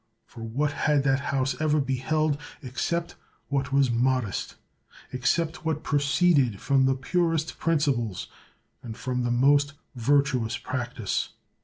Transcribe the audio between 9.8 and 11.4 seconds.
virtuous practise.